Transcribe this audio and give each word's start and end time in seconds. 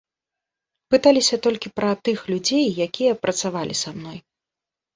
Пыталіся 0.95 1.35
толькі 1.49 1.73
пра 1.81 1.91
тых 2.09 2.19
людзей, 2.31 2.65
якія 2.89 3.13
працавалі 3.29 3.81
са 3.85 3.89
мной. 4.03 4.19